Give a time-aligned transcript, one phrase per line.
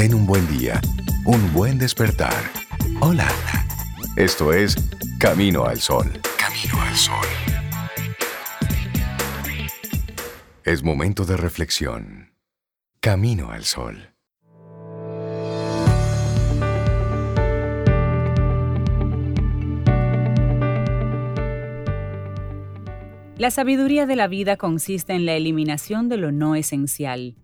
[0.00, 0.80] Ten un buen día,
[1.26, 2.32] un buen despertar.
[3.02, 3.28] Hola.
[4.16, 4.74] Esto es
[5.18, 6.10] Camino al Sol.
[6.38, 7.26] Camino al Sol.
[10.64, 12.32] Es momento de reflexión.
[13.00, 14.14] Camino al Sol.
[23.36, 27.36] La sabiduría de la vida consiste en la eliminación de lo no esencial,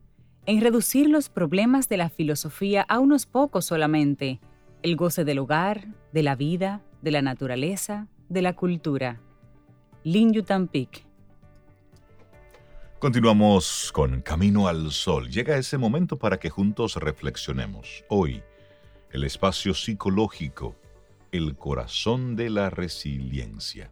[0.46, 4.40] en reducir los problemas de la filosofía a unos pocos solamente,
[4.82, 9.20] el goce del hogar, de la vida, de la naturaleza, de la cultura.
[10.04, 11.04] Lin Yutampik.
[13.00, 15.28] Continuamos con Camino al Sol.
[15.28, 18.04] Llega ese momento para que juntos reflexionemos.
[18.08, 18.42] Hoy,
[19.10, 20.76] el espacio psicológico,
[21.32, 23.90] el corazón de la resiliencia.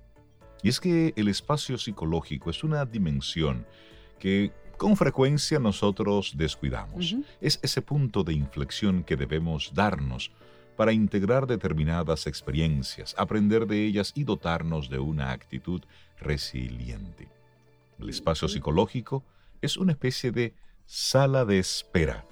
[0.63, 3.67] Y es que el espacio psicológico es una dimensión
[4.19, 7.17] que con frecuencia nosotros descuidamos.
[7.41, 10.33] Es ese punto de inflexión que debemos darnos
[10.77, 15.83] para integrar determinadas experiencias, aprender de ellas y dotarnos de una actitud
[16.19, 17.29] resiliente.
[17.99, 19.25] El espacio psicológico
[19.63, 20.55] es una especie de
[20.87, 22.25] sala de espera,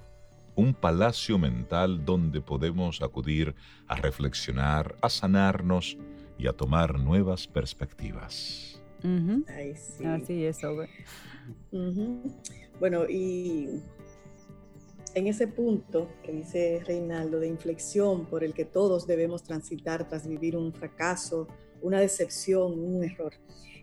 [0.55, 3.55] un palacio mental donde podemos acudir
[3.87, 5.97] a reflexionar, a sanarnos,
[6.37, 8.82] y a tomar nuevas perspectivas.
[10.05, 10.57] Así es,
[12.79, 13.81] Bueno, y
[15.13, 20.27] en ese punto que dice Reinaldo de inflexión por el que todos debemos transitar tras
[20.27, 21.47] vivir un fracaso,
[21.81, 23.33] una decepción, un error,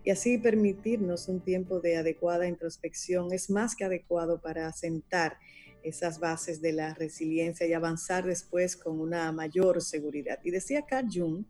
[0.03, 5.37] y así permitirnos un tiempo de adecuada introspección es más que adecuado para sentar
[5.83, 10.39] esas bases de la resiliencia y avanzar después con una mayor seguridad.
[10.43, 11.45] Y decía Carl Jung,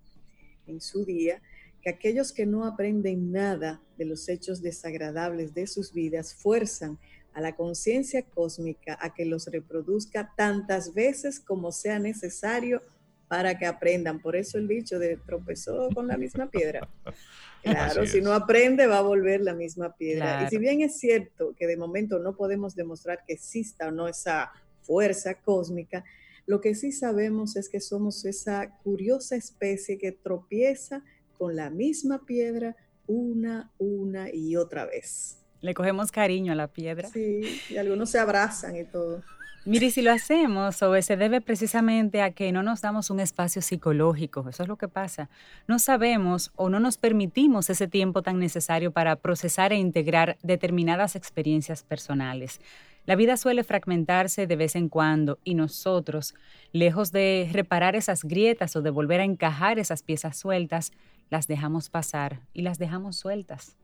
[0.66, 1.40] en su día
[1.82, 6.98] que aquellos que no aprenden nada de los hechos desagradables de sus vidas fuerzan
[7.32, 12.82] a la conciencia cósmica a que los reproduzca tantas veces como sea necesario
[13.28, 14.20] para que aprendan.
[14.20, 16.88] Por eso el dicho de tropezó con la misma piedra.
[17.62, 20.44] Claro, si no aprende va a volver la misma piedra.
[20.44, 24.08] Y si bien es cierto que de momento no podemos demostrar que exista o no
[24.08, 26.02] esa fuerza cósmica,
[26.46, 31.04] lo que sí sabemos es que somos esa curiosa especie que tropieza
[31.40, 35.38] con la misma piedra una, una y otra vez.
[35.62, 37.08] Le cogemos cariño a la piedra.
[37.08, 37.40] Sí,
[37.70, 39.22] y algunos se abrazan y todo.
[39.64, 43.62] Mire, si lo hacemos, o se debe precisamente a que no nos damos un espacio
[43.62, 45.30] psicológico, eso es lo que pasa.
[45.66, 51.16] No sabemos o no nos permitimos ese tiempo tan necesario para procesar e integrar determinadas
[51.16, 52.60] experiencias personales.
[53.06, 56.34] La vida suele fragmentarse de vez en cuando y nosotros,
[56.72, 60.92] lejos de reparar esas grietas o de volver a encajar esas piezas sueltas,
[61.30, 63.76] las dejamos pasar y las dejamos sueltas.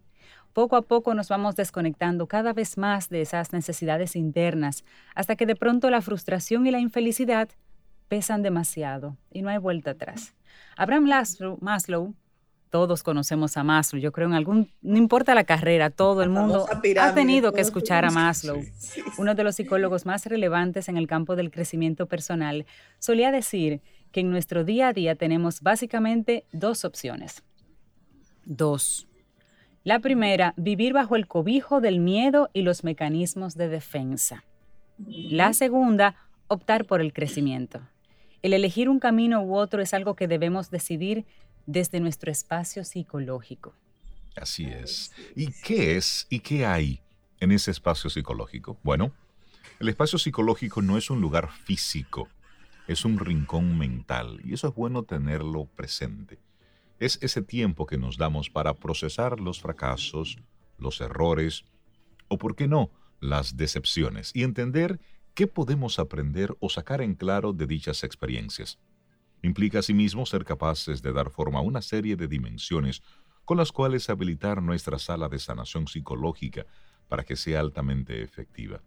[0.52, 4.84] Poco a poco nos vamos desconectando cada vez más de esas necesidades internas
[5.14, 7.48] hasta que de pronto la frustración y la infelicidad
[8.08, 10.34] pesan demasiado y no hay vuelta atrás.
[10.76, 11.08] Abraham
[11.60, 12.14] Maslow
[12.70, 14.00] todos conocemos a Maslow.
[14.00, 16.66] Yo creo en algún, no importa la carrera, todo el mundo
[17.00, 18.62] ha tenido que escuchar a Maslow.
[19.18, 22.66] Uno de los psicólogos más relevantes en el campo del crecimiento personal
[22.98, 23.80] solía decir
[24.12, 27.42] que en nuestro día a día tenemos básicamente dos opciones.
[28.44, 29.06] Dos.
[29.84, 34.44] La primera, vivir bajo el cobijo del miedo y los mecanismos de defensa.
[34.98, 36.16] La segunda,
[36.48, 37.80] optar por el crecimiento.
[38.42, 41.24] El elegir un camino u otro es algo que debemos decidir
[41.66, 43.74] desde nuestro espacio psicológico.
[44.36, 45.12] Así es.
[45.34, 47.00] ¿Y qué es y qué hay
[47.40, 48.78] en ese espacio psicológico?
[48.82, 49.12] Bueno,
[49.80, 52.28] el espacio psicológico no es un lugar físico,
[52.86, 56.38] es un rincón mental y eso es bueno tenerlo presente.
[56.98, 60.38] Es ese tiempo que nos damos para procesar los fracasos,
[60.78, 61.64] los errores
[62.28, 65.00] o, por qué no, las decepciones y entender
[65.34, 68.78] qué podemos aprender o sacar en claro de dichas experiencias.
[69.42, 73.02] Implica asimismo ser capaces de dar forma a una serie de dimensiones
[73.44, 76.66] con las cuales habilitar nuestra sala de sanación psicológica
[77.08, 78.80] para que sea altamente efectiva.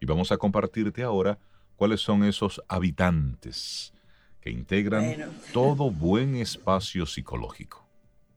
[0.00, 1.38] Y vamos a compartirte ahora
[1.80, 3.94] cuáles son esos habitantes
[4.42, 7.88] que integran todo buen espacio psicológico.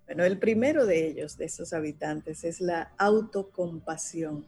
[0.05, 4.45] Bueno, el primero de ellos, de esos habitantes, es la autocompasión.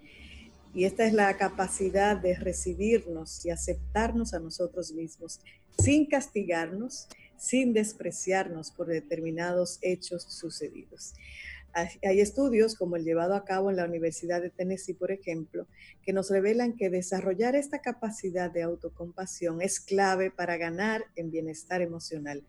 [0.73, 5.41] Y esta es la capacidad de recibirnos y aceptarnos a nosotros mismos
[5.77, 11.15] sin castigarnos, sin despreciarnos por determinados hechos sucedidos.
[11.75, 15.67] Hay estudios como el llevado a cabo en la Universidad de Tennessee, por ejemplo,
[16.03, 21.81] que nos revelan que desarrollar esta capacidad de autocompasión es clave para ganar en bienestar
[21.81, 22.45] emocional.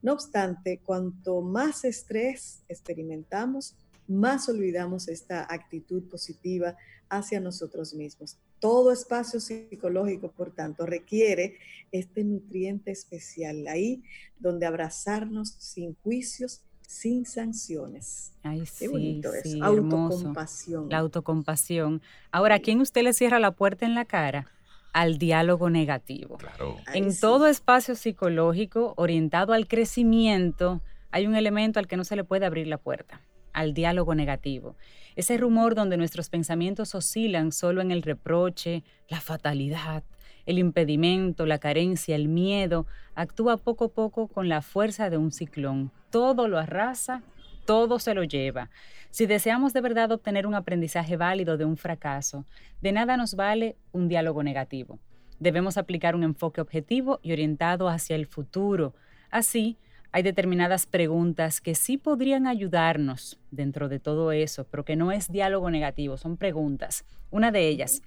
[0.00, 3.74] No obstante, cuanto más estrés experimentamos,
[4.06, 6.76] más olvidamos esta actitud positiva
[7.08, 8.38] hacia nosotros mismos.
[8.60, 11.58] Todo espacio psicológico, por tanto, requiere
[11.90, 14.02] este nutriente especial, ahí
[14.38, 18.32] donde abrazarnos sin juicios, sin sanciones.
[18.42, 20.88] Ay, sí, bonito sí, Autocompasión.
[20.88, 22.00] La autocompasión.
[22.32, 24.46] Ahora, ¿a quién usted le cierra la puerta en la cara?
[24.94, 26.38] Al diálogo negativo.
[26.38, 26.78] Claro.
[26.94, 30.80] en todo espacio psicológico orientado al crecimiento,
[31.10, 33.20] hay un elemento al que no se le puede abrir la puerta,
[33.52, 34.74] al diálogo negativo.
[35.14, 40.04] Ese rumor donde nuestros pensamientos oscilan solo en el reproche, la fatalidad,
[40.48, 45.30] el impedimento, la carencia, el miedo, actúa poco a poco con la fuerza de un
[45.30, 45.92] ciclón.
[46.08, 47.22] Todo lo arrasa,
[47.66, 48.70] todo se lo lleva.
[49.10, 52.46] Si deseamos de verdad obtener un aprendizaje válido de un fracaso,
[52.80, 54.98] de nada nos vale un diálogo negativo.
[55.38, 58.94] Debemos aplicar un enfoque objetivo y orientado hacia el futuro.
[59.30, 59.76] Así,
[60.12, 65.30] hay determinadas preguntas que sí podrían ayudarnos dentro de todo eso, pero que no es
[65.30, 67.04] diálogo negativo, son preguntas.
[67.30, 68.00] Una de ellas,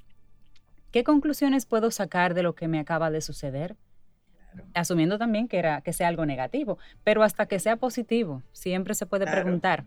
[0.92, 3.76] ¿qué conclusiones puedo sacar de lo que me acaba de suceder?
[4.74, 9.06] Asumiendo también que, era, que sea algo negativo, pero hasta que sea positivo, siempre se
[9.06, 9.86] puede preguntar,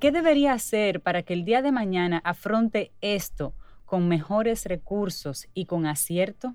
[0.00, 3.54] ¿qué debería hacer para que el día de mañana afronte esto
[3.84, 6.54] con mejores recursos y con acierto?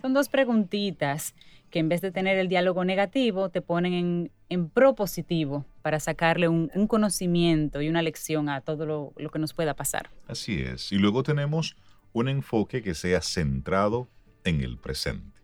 [0.00, 1.34] Son dos preguntitas
[1.70, 6.68] que en vez de tener el diálogo negativo, te ponen en, propositivo para sacarle un,
[6.86, 10.10] conocimiento y una lección a todo lo, lo que nos pueda pasar.
[10.28, 10.92] Así es.
[10.92, 11.76] Y luego tenemos
[12.14, 14.08] un enfoque que sea centrado
[14.44, 15.42] en el presente.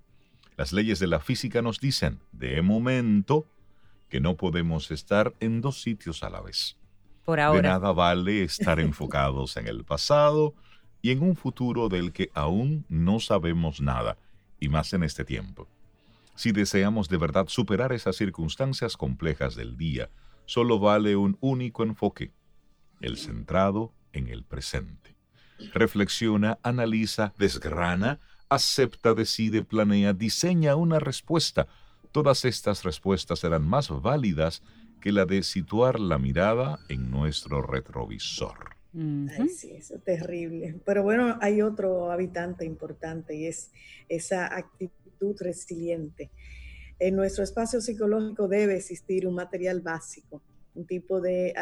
[0.56, 3.44] Las leyes de la física nos dicen, de momento,
[4.08, 6.76] que no podemos estar en dos sitios a la vez.
[7.24, 7.60] Por ahora.
[7.60, 10.54] De nada vale estar enfocados en el pasado
[11.02, 14.16] y en un futuro del que aún no sabemos nada,
[14.60, 15.66] y más en este tiempo.
[16.36, 20.08] Si deseamos de verdad superar esas circunstancias complejas del día,
[20.46, 22.32] solo vale un único enfoque,
[23.00, 25.19] el centrado en el presente.
[25.72, 28.18] Reflexiona, analiza, desgrana,
[28.48, 31.66] acepta, decide, planea, diseña una respuesta.
[32.12, 34.62] Todas estas respuestas serán más válidas
[35.00, 38.76] que la de situar la mirada en nuestro retrovisor.
[38.92, 40.80] Ay, sí, eso es terrible.
[40.84, 43.70] Pero bueno, hay otro habitante importante y es
[44.08, 46.30] esa actitud resiliente.
[46.98, 50.42] En nuestro espacio psicológico debe existir un material básico,
[50.74, 51.54] un tipo de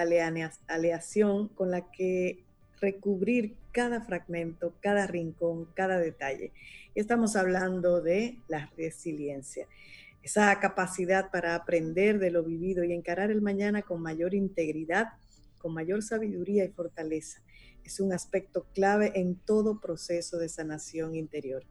[0.67, 2.45] aleación con la que
[2.81, 6.53] recubrir cada fragmento, cada rincón, cada detalle.
[6.95, 9.67] Estamos hablando de la resiliencia,
[10.23, 15.09] esa capacidad para aprender de lo vivido y encarar el mañana con mayor integridad,
[15.59, 17.41] con mayor sabiduría y fortaleza.
[17.85, 21.65] Es un aspecto clave en todo proceso de sanación interior.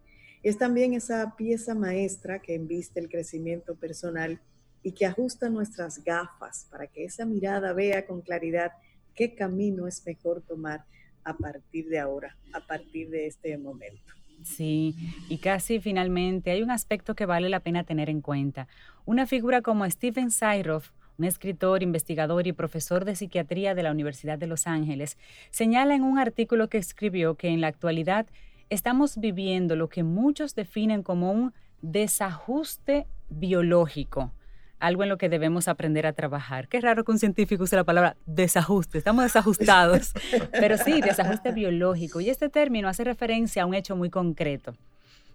[0.43, 4.39] Es también esa pieza maestra que enviste el crecimiento personal
[4.81, 8.71] y que ajusta nuestras gafas para que esa mirada vea con claridad
[9.17, 10.85] qué camino es mejor tomar
[11.25, 14.13] a partir de ahora, a partir de este momento.
[14.43, 14.95] Sí,
[15.27, 18.67] y casi finalmente hay un aspecto que vale la pena tener en cuenta.
[19.03, 24.37] Una figura como Stephen Syroff, un escritor, investigador y profesor de psiquiatría de la Universidad
[24.37, 25.17] de Los Ángeles,
[25.49, 28.27] señala en un artículo que escribió que en la actualidad
[28.69, 34.31] estamos viviendo lo que muchos definen como un desajuste biológico,
[34.79, 36.67] algo en lo que debemos aprender a trabajar.
[36.67, 40.13] Qué raro que un científico use la palabra desajuste, estamos desajustados,
[40.51, 42.21] pero sí, desajuste biológico.
[42.21, 44.75] Y este término hace referencia a un hecho muy concreto.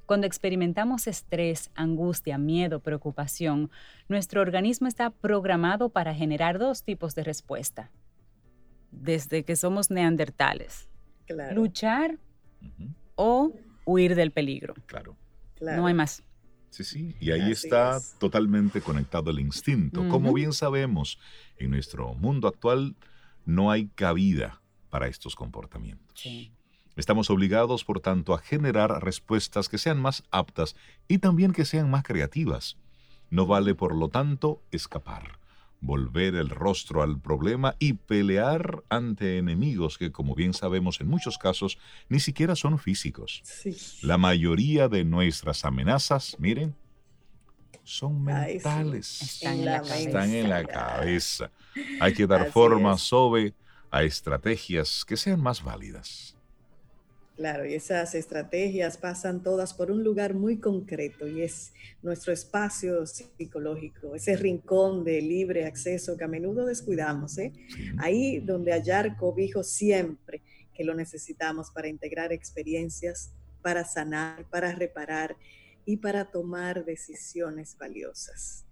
[0.07, 3.71] Cuando experimentamos estrés, angustia, miedo, preocupación,
[4.09, 7.91] nuestro organismo está programado para generar dos tipos de respuesta.
[8.91, 10.89] Desde que somos neandertales.
[11.53, 12.19] Luchar
[13.15, 13.53] o
[13.85, 14.75] huir del peligro.
[14.87, 15.17] Claro.
[15.61, 16.23] No hay más.
[16.73, 20.09] Sí, sí, y ahí está totalmente conectado el instinto.
[20.09, 21.19] Como bien sabemos,
[21.59, 22.97] en nuestro mundo actual
[23.45, 26.27] no hay cabida para estos comportamientos.
[26.97, 30.75] Estamos obligados, por tanto, a generar respuestas que sean más aptas
[31.09, 32.79] y también que sean más creativas.
[33.29, 35.42] No vale, por lo tanto, escapar
[35.83, 41.37] volver el rostro al problema y pelear ante enemigos que, como bien sabemos en muchos
[41.37, 41.77] casos,
[42.09, 43.43] ni siquiera son físicos.
[44.01, 46.75] La mayoría de nuestras amenazas, miren,
[47.83, 49.23] son mentales.
[49.23, 51.51] Están, en la, Están en la cabeza.
[52.01, 53.55] Hay que dar forma, sobre
[53.91, 56.37] a estrategias que sean más válidas.
[57.37, 61.73] Claro, y esas estrategias pasan todas por un lugar muy concreto y es
[62.03, 67.53] nuestro espacio psicológico, ese rincón de libre acceso que a menudo descuidamos, ¿eh?
[67.99, 70.43] ahí donde hallar cobijo siempre
[70.75, 75.35] que lo necesitamos para integrar experiencias, para sanar, para reparar
[75.87, 78.67] y para tomar decisiones valiosas.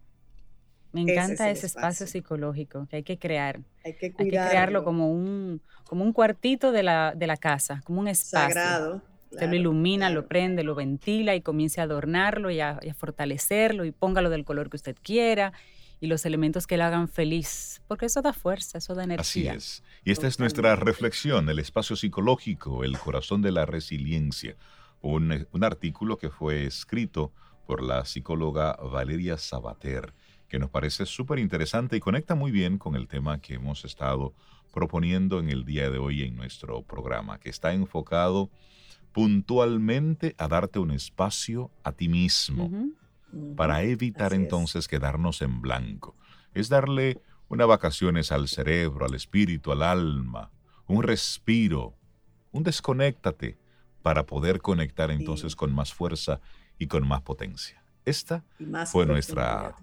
[0.92, 2.06] Me encanta ese, espacio.
[2.06, 3.60] psicológico que hay que crear.
[3.84, 8.08] Hay que, crearlo como un, como un cuartito de la, de la casa, como un
[8.08, 8.54] espacio.
[8.54, 9.02] Sagrado.
[9.30, 12.94] Usted lo ilumina, lo prende, lo ventila y comience a adornarlo y a, y a
[12.94, 15.52] fortalecerlo y póngalo del color que usted quiera
[16.00, 19.52] y los elementos que le hagan feliz, porque eso da fuerza, eso da energía.
[19.52, 19.82] Así es.
[20.02, 24.56] Y esta es nuestra reflexión, el espacio psicológico, el corazón de la resiliencia.
[25.02, 27.32] Un, un artículo que fue escrito
[27.66, 30.14] por la psicóloga Valeria Sabater,
[30.50, 34.34] que nos parece súper interesante y conecta muy bien con el tema que hemos estado
[34.74, 38.50] proponiendo en el día de hoy en nuestro programa, que está enfocado
[39.12, 42.70] puntualmente a darte un espacio a ti mismo.
[43.56, 44.42] Para evitar Así es.
[44.42, 46.16] entonces quedarnos en blanco.
[46.52, 50.50] Es darle unas vacaciones al cerebro, al espíritu, al alma,
[50.88, 51.94] un respiro,
[52.50, 53.56] un desconéctate
[54.02, 55.56] para poder conectar entonces Sí.
[55.58, 56.40] con más fuerza
[56.78, 57.84] y con más potencia.
[58.04, 59.76] Esta más fue nuestra.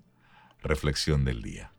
[0.68, 1.72] Reflexión del día.